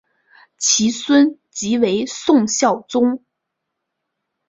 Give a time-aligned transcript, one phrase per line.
[0.57, 3.23] 其孙即为宋孝宗。